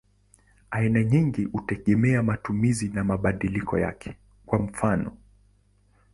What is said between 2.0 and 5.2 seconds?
matumizi na mabadiliko yake; kwa mfano.